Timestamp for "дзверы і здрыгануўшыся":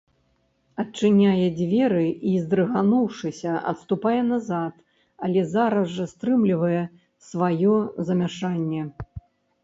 1.57-3.51